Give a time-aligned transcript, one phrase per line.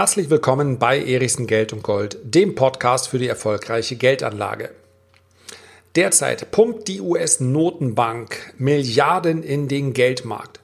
[0.00, 4.70] Herzlich willkommen bei Erichsen Geld und Gold, dem Podcast für die erfolgreiche Geldanlage.
[5.96, 10.60] Derzeit pumpt die US-Notenbank Milliarden in den Geldmarkt.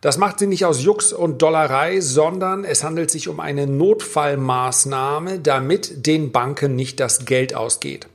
[0.00, 5.38] Das macht sie nicht aus Jux und Dollerei, sondern es handelt sich um eine Notfallmaßnahme,
[5.38, 8.08] damit den Banken nicht das Geld ausgeht.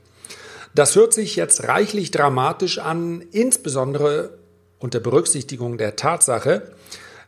[0.74, 4.36] Das hört sich jetzt reichlich dramatisch an, insbesondere
[4.78, 6.73] unter Berücksichtigung der Tatsache,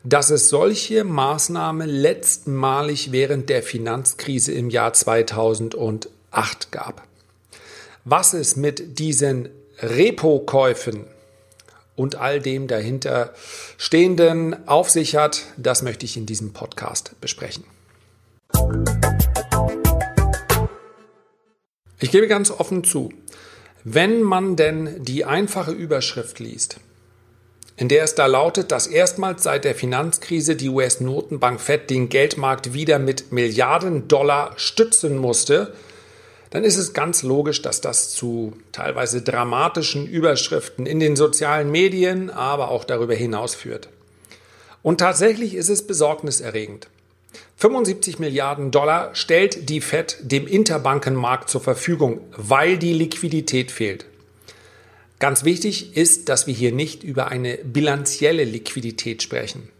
[0.09, 7.03] dass es solche Maßnahmen letztmalig während der Finanzkrise im Jahr 2008 gab.
[8.05, 9.49] Was es mit diesen
[9.81, 11.07] Repo-Käufen
[11.97, 13.35] und all dem dahinter
[13.79, 17.65] stehenden auf sich hat, das möchte ich in diesem Podcast besprechen.
[21.99, 23.13] Ich gebe ganz offen zu,
[23.83, 26.79] wenn man denn die einfache Überschrift liest,
[27.77, 32.73] in der es da lautet, dass erstmals seit der Finanzkrise die US-Notenbank Fed den Geldmarkt
[32.73, 35.75] wieder mit Milliarden Dollar stützen musste,
[36.51, 42.31] dann ist es ganz logisch, dass das zu teilweise dramatischen Überschriften in den sozialen Medien,
[42.31, 43.89] aber auch darüber hinaus führt.
[44.83, 46.89] Und tatsächlich ist es besorgniserregend.
[47.57, 54.07] 75 Milliarden Dollar stellt die Fed dem Interbankenmarkt zur Verfügung, weil die Liquidität fehlt.
[55.19, 59.71] Ganz wichtig ist, dass wir hier nicht über eine bilanzielle Liquidität sprechen.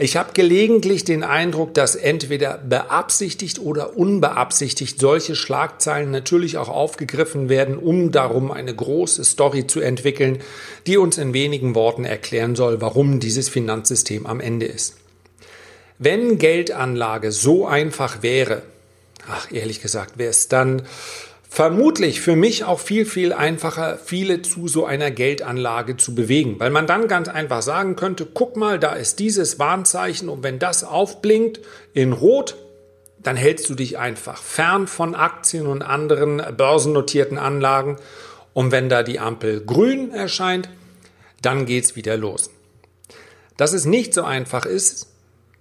[0.00, 7.48] Ich habe gelegentlich den Eindruck, dass entweder beabsichtigt oder unbeabsichtigt solche Schlagzeilen natürlich auch aufgegriffen
[7.48, 10.38] werden, um darum eine große Story zu entwickeln,
[10.86, 14.98] die uns in wenigen Worten erklären soll, warum dieses Finanzsystem am Ende ist.
[15.98, 18.62] Wenn Geldanlage so einfach wäre,
[19.28, 20.82] ach ehrlich gesagt, wäre es dann
[21.58, 26.70] vermutlich für mich auch viel, viel einfacher, viele zu so einer Geldanlage zu bewegen, weil
[26.70, 30.84] man dann ganz einfach sagen könnte, guck mal, da ist dieses Warnzeichen und wenn das
[30.84, 31.58] aufblinkt
[31.94, 32.54] in Rot,
[33.18, 37.96] dann hältst du dich einfach fern von Aktien und anderen börsennotierten Anlagen
[38.54, 40.68] und wenn da die Ampel grün erscheint,
[41.42, 42.50] dann geht's wieder los.
[43.56, 45.08] Dass es nicht so einfach ist,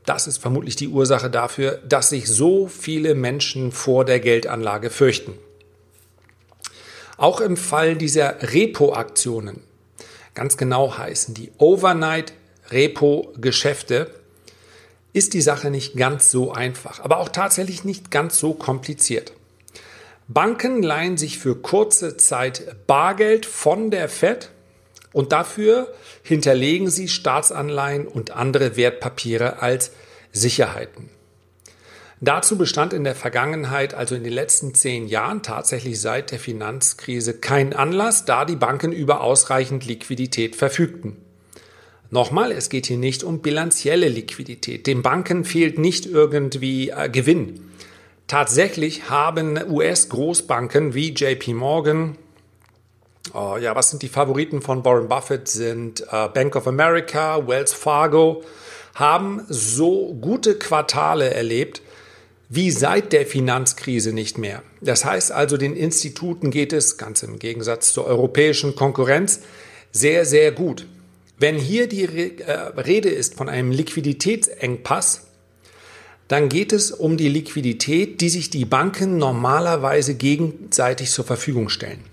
[0.06, 5.34] das ist vermutlich die Ursache dafür, dass sich so viele Menschen vor der Geldanlage fürchten.
[7.18, 9.62] Auch im Fall dieser Repo-Aktionen,
[10.36, 12.34] ganz genau heißen die Overnight
[12.70, 14.12] Repo-Geschäfte,
[15.14, 19.34] ist die Sache nicht ganz so einfach, aber auch tatsächlich nicht ganz so kompliziert.
[20.28, 24.52] Banken leihen sich für kurze Zeit Bargeld von der Fed
[25.12, 25.92] und dafür
[26.22, 29.92] hinterlegen sie Staatsanleihen und andere Wertpapiere als
[30.34, 31.10] Sicherheiten.
[32.20, 37.36] Dazu bestand in der Vergangenheit, also in den letzten zehn Jahren, tatsächlich seit der Finanzkrise
[37.36, 41.18] kein Anlass, da die Banken über ausreichend Liquidität verfügten.
[42.10, 44.88] Nochmal, es geht hier nicht um bilanzielle Liquidität.
[44.88, 47.70] Den Banken fehlt nicht irgendwie äh, Gewinn.
[48.28, 52.18] Tatsächlich haben US-Großbanken wie JP Morgan,
[53.34, 55.48] oh, ja, was sind die Favoriten von Warren Buffett?
[55.48, 58.44] Sind äh, Bank of America, Wells Fargo,
[58.96, 61.82] haben so gute Quartale erlebt,
[62.50, 64.64] wie seit der Finanzkrise nicht mehr.
[64.82, 69.42] Das heißt also, den Instituten geht es, ganz im Gegensatz zur europäischen Konkurrenz,
[69.92, 70.88] sehr, sehr gut.
[71.38, 75.28] Wenn hier die äh, Rede ist von einem Liquiditätsengpass,
[76.28, 82.04] dann geht es um die Liquidität, die sich die Banken normalerweise gegenseitig zur Verfügung stellen.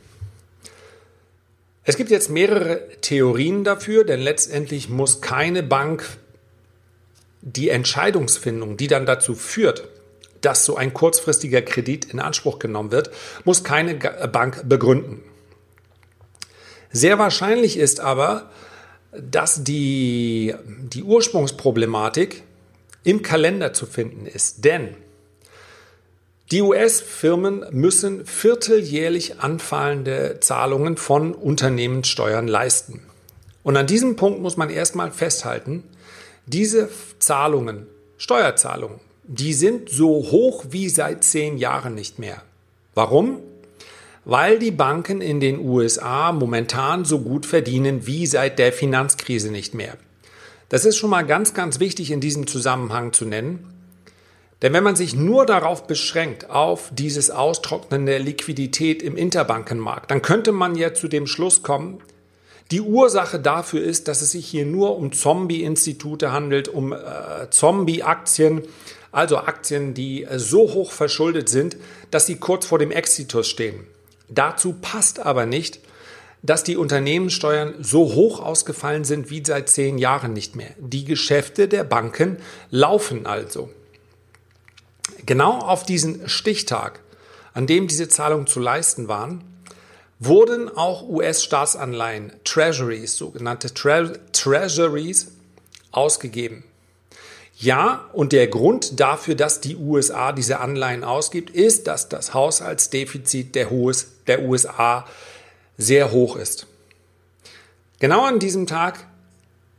[1.84, 6.05] Es gibt jetzt mehrere Theorien dafür, denn letztendlich muss keine Bank
[7.43, 9.89] die Entscheidungsfindung, die dann dazu führt,
[10.44, 13.10] dass so ein kurzfristiger Kredit in Anspruch genommen wird,
[13.44, 15.22] muss keine Bank begründen.
[16.91, 18.50] Sehr wahrscheinlich ist aber,
[19.12, 22.43] dass die, die Ursprungsproblematik
[23.03, 24.65] im Kalender zu finden ist.
[24.65, 24.97] Denn
[26.50, 33.03] die US-Firmen müssen vierteljährlich anfallende Zahlungen von Unternehmenssteuern leisten.
[33.62, 35.84] Und an diesem Punkt muss man erstmal festhalten,
[36.47, 37.86] diese Zahlungen,
[38.19, 42.42] Steuerzahlungen, die sind so hoch wie seit zehn Jahren nicht mehr.
[42.94, 43.41] Warum?
[44.24, 49.74] Weil die Banken in den USA momentan so gut verdienen wie seit der Finanzkrise nicht
[49.74, 49.97] mehr.
[50.68, 53.71] Das ist schon mal ganz, ganz wichtig in diesem Zusammenhang zu nennen.
[54.62, 60.22] Denn wenn man sich nur darauf beschränkt, auf dieses Austrocknen der Liquidität im Interbankenmarkt, dann
[60.22, 62.00] könnte man ja zu dem Schluss kommen,
[62.71, 66.97] die Ursache dafür ist, dass es sich hier nur um Zombie-Institute handelt, um äh,
[67.50, 68.62] Zombie-Aktien,
[69.15, 71.77] also Aktien, die äh, so hoch verschuldet sind,
[72.11, 73.87] dass sie kurz vor dem Exitus stehen.
[74.28, 75.81] Dazu passt aber nicht,
[76.43, 80.71] dass die Unternehmenssteuern so hoch ausgefallen sind wie seit zehn Jahren nicht mehr.
[80.78, 82.37] Die Geschäfte der Banken
[82.71, 83.71] laufen also.
[85.25, 87.01] Genau auf diesen Stichtag,
[87.55, 89.43] an dem diese Zahlungen zu leisten waren,
[90.19, 95.28] wurden auch US-Staatsanleihen, Treasuries, sogenannte Tre Treasuries,
[95.93, 96.65] ausgegeben.
[97.56, 103.54] Ja, und der Grund dafür, dass die USA diese Anleihen ausgibt, ist, dass das Haushaltsdefizit
[103.54, 105.06] der, USA
[105.78, 106.66] sehr hoch ist.
[108.01, 109.06] Genau an diesem Tag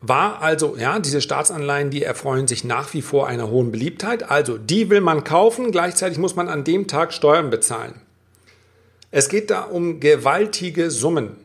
[0.01, 4.29] war also, ja, diese Staatsanleihen, die erfreuen sich nach wie vor einer hohen Beliebtheit.
[4.29, 7.99] Also, die will man kaufen, gleichzeitig muss man an dem Tag Steuern bezahlen.
[9.11, 11.37] Es geht da um gewaltige Summen.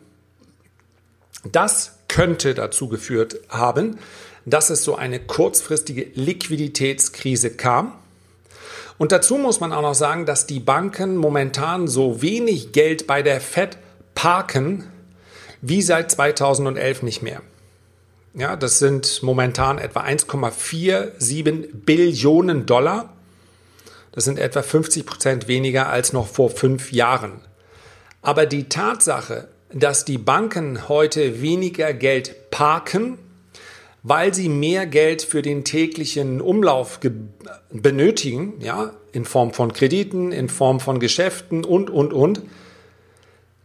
[1.51, 3.99] Das könnte dazu geführt haben,
[4.51, 7.93] dass es so eine kurzfristige Liquiditätskrise kam.
[8.99, 13.23] Und dazu muss man auch noch sagen, dass die Banken momentan so wenig Geld bei
[13.23, 13.79] der Fed
[14.15, 14.85] parken
[15.63, 17.43] wie seit 2011 nicht mehr.
[18.35, 23.13] Ja, das sind momentan etwa 1,47 Billionen Dollar.
[24.13, 27.41] Das sind etwa 50 Prozent weniger als noch vor fünf Jahren.
[28.23, 33.19] Aber die Tatsache, dass die Banken heute weniger Geld parken,
[34.03, 37.01] weil sie mehr Geld für den täglichen Umlauf
[37.71, 42.43] benötigen, ja, in Form von Krediten, in Form von Geschäften und, und, und,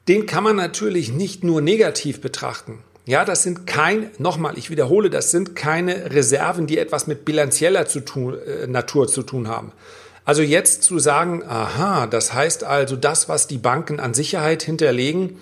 [0.08, 2.80] den kann man natürlich nicht nur negativ betrachten.
[3.08, 7.86] Ja, das sind kein, nochmal, ich wiederhole, das sind keine Reserven, die etwas mit bilanzieller
[7.86, 9.72] zu tun, äh, Natur zu tun haben.
[10.26, 15.38] Also jetzt zu sagen, aha, das heißt also, das, was die Banken an Sicherheit hinterlegen,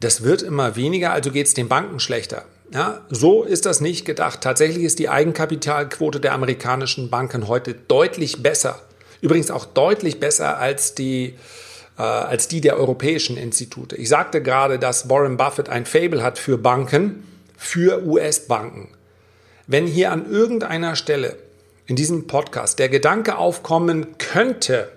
[0.00, 2.44] das wird immer weniger, also geht es den Banken schlechter.
[2.72, 4.40] Ja, so ist das nicht gedacht.
[4.40, 8.80] Tatsächlich ist die Eigenkapitalquote der amerikanischen Banken heute deutlich besser.
[9.20, 11.34] Übrigens auch deutlich besser als die,
[11.98, 13.94] äh, als die der europäischen Institute.
[13.96, 17.26] Ich sagte gerade, dass Warren Buffett ein Fable hat für Banken,
[17.58, 18.88] für US-Banken.
[19.66, 21.36] Wenn hier an irgendeiner Stelle
[21.86, 24.88] in diesem Podcast der Gedanke aufkommen könnte,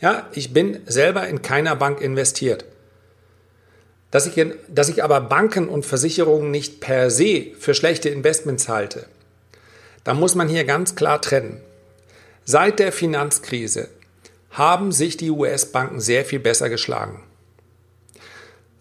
[0.00, 2.64] ja, ich bin selber in keiner Bank investiert,
[4.10, 9.06] dass ich, dass ich aber Banken und Versicherungen nicht per se für schlechte Investments halte,
[10.04, 11.60] da muss man hier ganz klar trennen.
[12.44, 13.88] Seit der Finanzkrise
[14.50, 17.22] haben sich die US-Banken sehr viel besser geschlagen.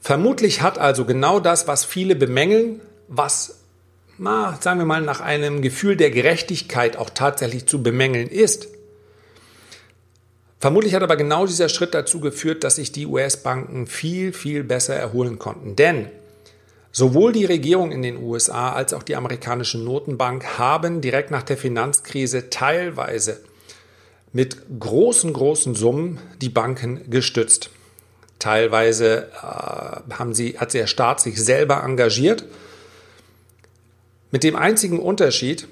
[0.02, 3.60] Vermutlich hat also genau das, was viele bemängeln, was,
[4.18, 8.70] na, sagen wir mal, nach einem Gefühl der Gerechtigkeit auch tatsächlich zu bemängeln ist,
[10.60, 14.94] Vermutlich hat aber genau dieser Schritt dazu geführt, dass sich die US-Banken viel, viel besser
[14.94, 15.78] erholen konnten.
[15.78, 16.10] Denn
[16.92, 21.58] sowohl die Regierung in den USA als auch die amerikanische Notenbank haben direkt nach der
[21.58, 23.40] Finanzkrise teilweise
[24.34, 27.70] mit großen, großen Summen die Banken gestützt.
[28.38, 32.46] Teilweise äh, haben sie, hat der Staat sich selber engagiert.
[34.32, 35.68] Mit dem einzigen Unterschied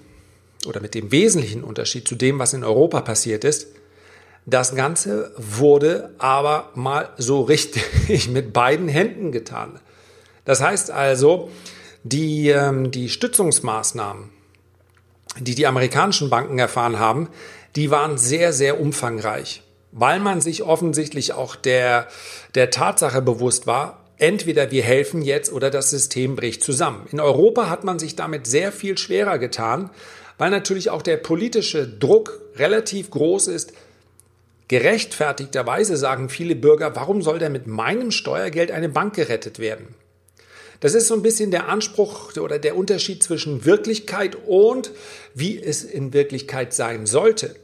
[0.66, 3.68] oder mit dem wesentlichen Unterschied zu dem, was in Europa passiert ist,
[4.48, 9.80] das Ganze wurde aber mal so richtig mit beiden Händen getan.
[10.46, 11.52] Das heißt also,
[12.04, 14.30] die, ähm, die Stützungsmaßnahmen,
[15.40, 17.28] die die amerikanischen Banken erfahren haben,
[17.76, 19.62] die waren sehr, sehr umfangreich,
[19.92, 22.08] weil man sich offensichtlich auch der,
[22.56, 27.06] der Tatsache bewusst war, entweder wir helfen jetzt oder das System bricht zusammen.
[27.12, 29.90] In Europa hat man sich damit sehr viel schwerer getan,
[30.38, 33.74] weil natürlich auch der politische Druck relativ groß ist,
[34.67, 39.95] Gerechtfertigterweise sagen viele Bürger, warum soll denn mit meinem Steuergeld eine Bank gerettet werden?
[40.79, 44.91] Das ist so ein bisschen der Anspruch oder der Unterschied zwischen Wirklichkeit und
[45.33, 47.55] wie es in Wirklichkeit sein sollte.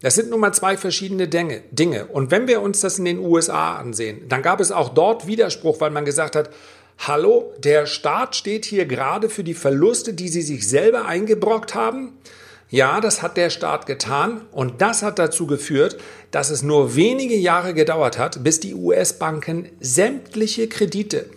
[0.00, 2.06] Das sind nun mal zwei verschiedene Dinge.
[2.06, 5.80] Und wenn wir uns das in den USA ansehen, dann gab es auch dort Widerspruch,
[5.80, 6.50] weil man gesagt hat,
[6.98, 12.14] hallo, der Staat steht hier gerade für die Verluste, die sie sich selber eingebrockt haben.
[12.70, 15.96] Ja, das hat der Staat getan und das hat dazu geführt,
[16.30, 21.30] dass es nur wenige Jahre gedauert hat, bis die US-Banken sämtliche Kredite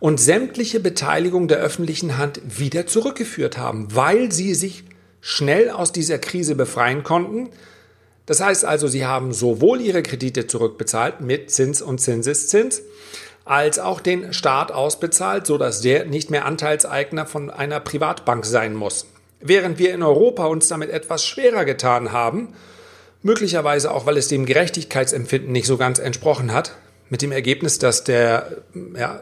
[0.00, 4.82] und sämtliche Beteiligung der öffentlichen Hand wieder zurückgeführt haben, weil sie sich
[5.20, 7.50] schnell aus dieser Krise befreien konnten.
[8.26, 12.82] Das heißt also, sie haben sowohl ihre Kredite zurückbezahlt mit Zins und Zinseszins,
[13.44, 19.06] als auch den Staat ausbezahlt, sodass der nicht mehr Anteilseigner von einer Privatbank sein muss.
[19.40, 22.54] Während wir in Europa uns damit etwas schwerer getan haben,
[23.22, 26.76] möglicherweise auch, weil es dem Gerechtigkeitsempfinden nicht so ganz entsprochen hat,
[27.08, 28.62] mit dem Ergebnis, dass der,
[28.96, 29.20] ja,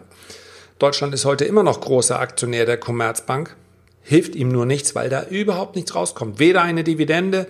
[0.78, 3.56] Deutschland ist heute immer noch großer Aktionär der Commerzbank,
[4.02, 6.38] hilft ihm nur nichts, weil da überhaupt nichts rauskommt.
[6.38, 7.46] Weder eine Dividende,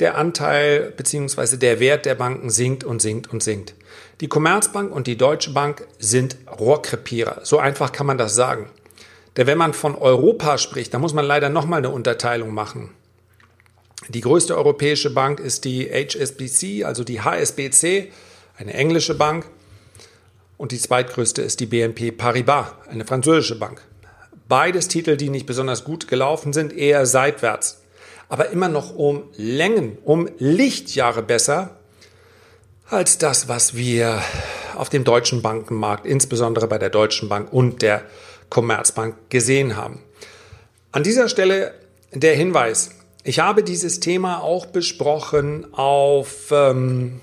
[0.00, 1.56] der Anteil bzw.
[1.56, 3.74] der Wert der Banken sinkt und sinkt und sinkt.
[4.20, 7.40] Die Commerzbank und die Deutsche Bank sind Rohrkrepierer.
[7.44, 8.68] So einfach kann man das sagen.
[9.36, 12.90] Denn wenn man von Europa spricht, dann muss man leider nochmal eine Unterteilung machen.
[14.08, 18.12] Die größte europäische Bank ist die HSBC, also die HSBC,
[18.56, 19.46] eine englische Bank.
[20.56, 23.82] Und die zweitgrößte ist die BNP Paribas, eine französische Bank.
[24.48, 27.82] Beides Titel, die nicht besonders gut gelaufen sind, eher seitwärts.
[28.28, 31.76] Aber immer noch um Längen, um Lichtjahre besser
[32.88, 34.22] als das, was wir
[34.76, 38.02] auf dem deutschen Bankenmarkt, insbesondere bei der Deutschen Bank und der
[38.50, 40.02] Commerzbank gesehen haben.
[40.92, 41.74] An dieser Stelle
[42.12, 42.90] der Hinweis,
[43.24, 47.20] ich habe dieses Thema auch besprochen auf ähm,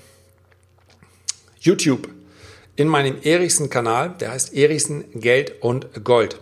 [1.60, 2.08] YouTube
[2.76, 6.40] in meinem Erichsen-Kanal, der heißt Erichsen Geld und Gold.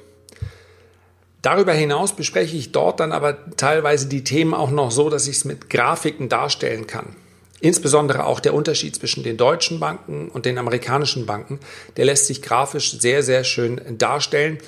[1.42, 5.36] Darüber hinaus bespreche ich dort dann aber teilweise die Themen auch noch so, dass ich
[5.36, 7.16] es mit Grafiken darstellen kann.
[7.62, 11.61] Insbesondere auch der Unterschied zwischen den deutschen Banken und den amerikanischen Banken,
[11.97, 14.59] der lässt sich grafisch sehr, sehr schön darstellen.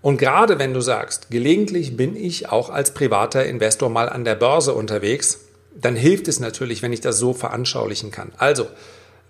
[0.00, 4.36] Und gerade wenn du sagst, gelegentlich bin ich auch als privater Investor mal an der
[4.36, 5.40] Börse unterwegs,
[5.74, 8.32] dann hilft es natürlich, wenn ich das so veranschaulichen kann.
[8.38, 8.68] Also,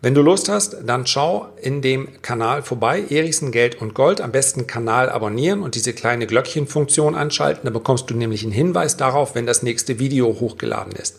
[0.03, 4.21] wenn du Lust hast, dann schau in dem Kanal vorbei, Erichsen Geld und Gold.
[4.21, 7.65] Am besten Kanal abonnieren und diese kleine Glöckchenfunktion anschalten.
[7.65, 11.17] Dann bekommst du nämlich einen Hinweis darauf, wenn das nächste Video hochgeladen ist.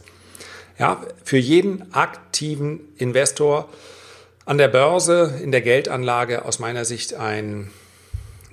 [0.81, 3.69] Ja, für jeden aktiven Investor
[4.45, 7.69] an der Börse, in der Geldanlage aus meiner Sicht ein,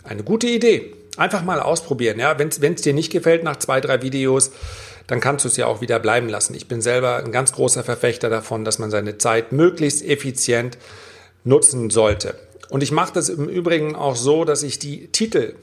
[0.04, 0.92] eine gute Idee.
[1.16, 2.18] Einfach mal ausprobieren.
[2.18, 4.50] Ja, wenn es dir nicht gefällt nach zwei, drei Videos,
[5.06, 6.54] dann kannst du es ja auch wieder bleiben lassen.
[6.54, 10.76] Ich bin selber ein ganz großer Verfechter davon, dass man seine Zeit möglichst effizient
[11.44, 12.34] nutzen sollte.
[12.68, 15.54] Und ich mache das im Übrigen auch so, dass ich die Titel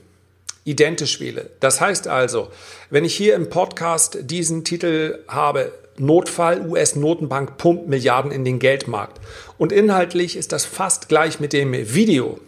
[0.64, 1.52] identisch wähle.
[1.60, 2.50] Das heißt also,
[2.90, 9.20] wenn ich hier im Podcast diesen Titel habe, Notfall, US-Notenbank pumpt Milliarden in den Geldmarkt
[9.58, 12.40] und inhaltlich ist das fast gleich mit dem Video,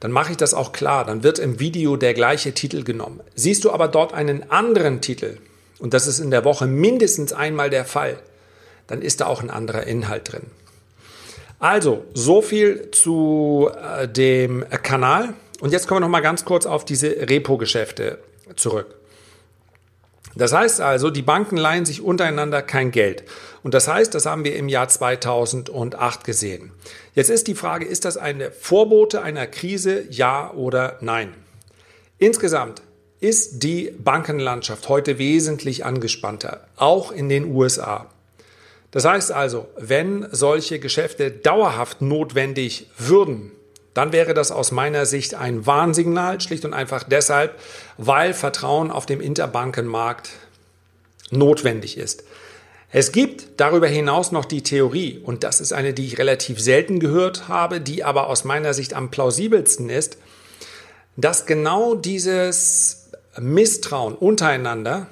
[0.00, 3.20] dann mache ich das auch klar, dann wird im Video der gleiche Titel genommen.
[3.34, 5.38] Siehst du aber dort einen anderen Titel,
[5.78, 8.18] und das ist in der Woche mindestens einmal der Fall,
[8.86, 10.42] dann ist da auch ein anderer Inhalt drin.
[11.58, 15.32] Also, so viel zu äh, dem Kanal.
[15.60, 18.18] Und jetzt kommen wir noch mal ganz kurz auf diese Repo-Geschäfte
[18.56, 18.94] zurück.
[20.36, 23.24] Das heißt also, die Banken leihen sich untereinander kein Geld.
[23.62, 26.72] Und das heißt, das haben wir im Jahr 2008 gesehen.
[27.14, 31.34] Jetzt ist die Frage, ist das eine Vorbote einer Krise, ja oder nein?
[32.18, 32.82] Insgesamt
[33.20, 38.10] ist die Bankenlandschaft heute wesentlich angespannter, auch in den USA.
[38.90, 43.50] Das heißt also, wenn solche Geschäfte dauerhaft notwendig würden,
[43.94, 47.58] dann wäre das aus meiner Sicht ein Warnsignal, schlicht und einfach deshalb,
[47.96, 50.30] weil Vertrauen auf dem Interbankenmarkt
[51.30, 52.24] notwendig ist.
[52.90, 57.00] Es gibt darüber hinaus noch die Theorie, und das ist eine, die ich relativ selten
[57.00, 60.18] gehört habe, die aber aus meiner Sicht am plausibelsten ist,
[61.16, 65.08] dass genau dieses Misstrauen untereinander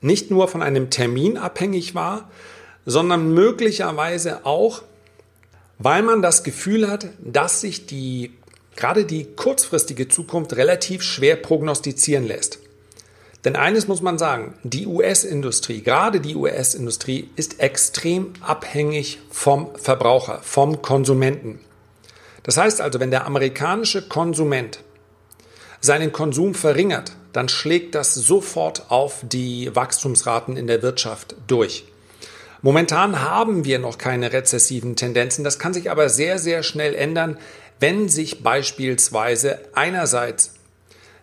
[0.00, 2.30] nicht nur von einem Termin abhängig war,
[2.86, 4.82] sondern möglicherweise auch,
[5.80, 8.32] weil man das Gefühl hat, dass sich die
[8.76, 12.60] gerade die kurzfristige Zukunft relativ schwer prognostizieren lässt.
[13.44, 20.40] Denn eines muss man sagen, die US-Industrie, gerade die US-Industrie ist extrem abhängig vom Verbraucher,
[20.42, 21.58] vom Konsumenten.
[22.42, 24.80] Das heißt also, wenn der amerikanische Konsument
[25.80, 31.84] seinen Konsum verringert, dann schlägt das sofort auf die Wachstumsraten in der Wirtschaft durch.
[32.62, 37.38] Momentan haben wir noch keine rezessiven Tendenzen, das kann sich aber sehr, sehr schnell ändern,
[37.78, 40.54] wenn sich beispielsweise einerseits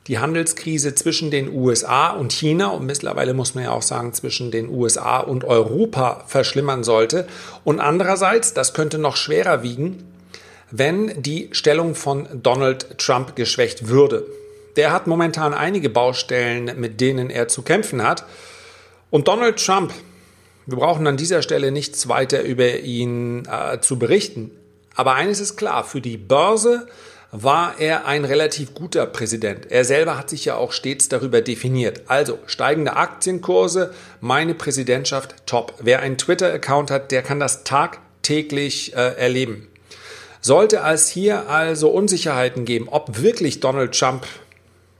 [0.07, 4.51] die Handelskrise zwischen den USA und China und mittlerweile muss man ja auch sagen zwischen
[4.51, 7.27] den USA und Europa verschlimmern sollte
[7.63, 10.03] und andererseits, das könnte noch schwerer wiegen,
[10.71, 14.25] wenn die Stellung von Donald Trump geschwächt würde.
[14.75, 18.25] Der hat momentan einige Baustellen, mit denen er zu kämpfen hat.
[19.09, 19.93] Und Donald Trump,
[20.67, 24.51] wir brauchen an dieser Stelle nichts weiter über ihn äh, zu berichten.
[24.95, 26.87] Aber eines ist klar, für die Börse
[27.31, 29.71] war er ein relativ guter Präsident.
[29.71, 32.01] Er selber hat sich ja auch stets darüber definiert.
[32.07, 35.73] Also steigende Aktienkurse, meine Präsidentschaft top.
[35.79, 39.67] Wer einen Twitter-Account hat, der kann das tagtäglich äh, erleben.
[40.41, 44.25] Sollte es hier also Unsicherheiten geben, ob wirklich Donald Trump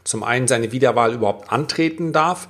[0.06, 2.48] zum einen seine Wiederwahl überhaupt antreten darf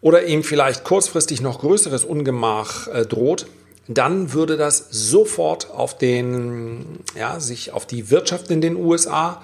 [0.00, 3.46] oder ihm vielleicht kurzfristig noch größeres Ungemach äh, droht,
[3.88, 9.42] dann würde das sofort auf den, ja, sich auf die Wirtschaft in den USA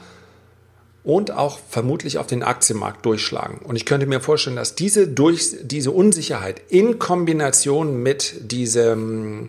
[1.02, 3.58] und auch vermutlich auf den Aktienmarkt durchschlagen.
[3.64, 9.48] Und ich könnte mir vorstellen, dass diese, durch, diese Unsicherheit in Kombination mit diesem,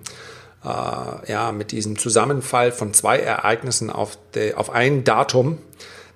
[0.63, 5.57] äh, ja, mit diesem Zusammenfall von zwei Ereignissen auf, de, auf ein Datum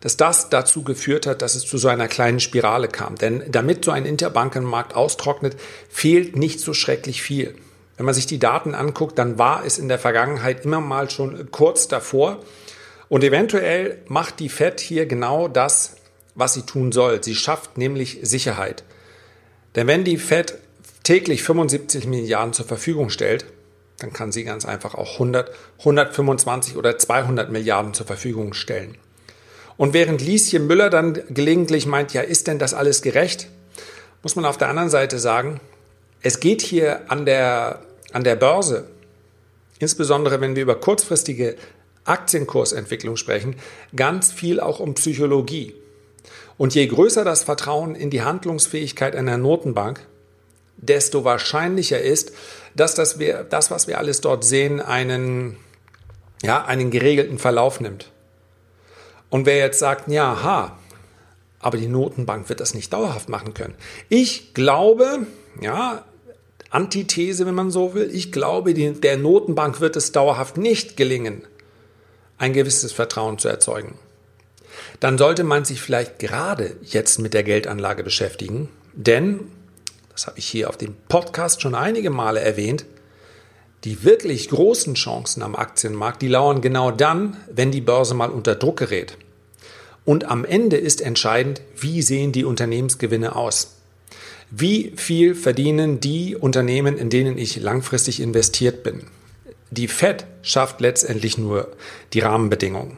[0.01, 3.15] dass das dazu geführt hat, dass es zu so einer kleinen Spirale kam.
[3.15, 5.57] Denn damit so ein Interbankenmarkt austrocknet,
[5.89, 7.55] fehlt nicht so schrecklich viel.
[7.97, 11.51] Wenn man sich die Daten anguckt, dann war es in der Vergangenheit immer mal schon
[11.51, 12.39] kurz davor.
[13.09, 15.97] Und eventuell macht die Fed hier genau das,
[16.33, 17.21] was sie tun soll.
[17.23, 18.83] Sie schafft nämlich Sicherheit.
[19.75, 20.57] Denn wenn die Fed
[21.03, 23.45] täglich 75 Milliarden zur Verfügung stellt,
[23.97, 28.97] dann kann sie ganz einfach auch 100, 125 oder 200 Milliarden zur Verfügung stellen.
[29.79, 33.47] Und während Lieschen Müller dann gelegentlich meint, ja, ist denn das alles gerecht,
[34.21, 35.61] muss man auf der anderen Seite sagen,
[36.21, 37.79] es geht hier an der,
[38.11, 38.89] an der Börse,
[39.79, 41.55] insbesondere wenn wir über kurzfristige
[42.03, 43.55] Aktienkursentwicklung sprechen,
[43.95, 45.75] ganz viel auch um Psychologie.
[46.57, 50.05] Und je größer das Vertrauen in die Handlungsfähigkeit einer Notenbank,
[50.75, 52.33] desto wahrscheinlicher ist,
[52.75, 55.55] dass das, wir, das was wir alles dort sehen, einen,
[56.43, 58.11] ja, einen geregelten Verlauf nimmt.
[59.29, 60.77] Und wer jetzt sagt, ja, ha,
[61.59, 63.75] aber die Notenbank wird das nicht dauerhaft machen können.
[64.07, 65.27] Ich glaube,
[65.61, 66.05] ja,
[66.69, 71.43] Antithese, wenn man so will, ich glaube, die, der Notenbank wird es dauerhaft nicht gelingen,
[72.37, 73.97] ein gewisses Vertrauen zu erzeugen.
[74.99, 79.51] Dann sollte man sich vielleicht gerade jetzt mit der Geldanlage beschäftigen, denn,
[80.11, 82.85] das habe ich hier auf dem Podcast schon einige Male erwähnt,
[83.83, 88.55] die wirklich großen Chancen am Aktienmarkt, die lauern genau dann, wenn die Börse mal unter
[88.55, 89.17] Druck gerät.
[90.05, 93.75] Und am Ende ist entscheidend, wie sehen die Unternehmensgewinne aus?
[94.51, 99.03] Wie viel verdienen die Unternehmen, in denen ich langfristig investiert bin?
[99.71, 101.71] Die Fed schafft letztendlich nur
[102.13, 102.97] die Rahmenbedingungen.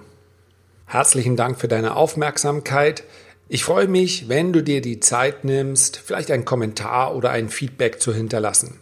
[0.86, 3.04] Herzlichen Dank für deine Aufmerksamkeit.
[3.50, 8.02] Ich freue mich, wenn du dir die Zeit nimmst, vielleicht einen Kommentar oder ein Feedback
[8.02, 8.80] zu hinterlassen.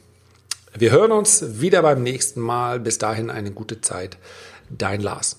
[0.78, 2.80] Wir hören uns wieder beim nächsten Mal.
[2.80, 4.18] Bis dahin eine gute Zeit.
[4.70, 5.38] Dein Lars.